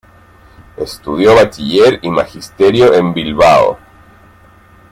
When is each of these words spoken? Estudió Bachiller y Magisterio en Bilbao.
Estudió 0.77 1.35
Bachiller 1.35 1.99
y 2.01 2.09
Magisterio 2.09 2.91
en 2.95 3.13
Bilbao. 3.13 3.77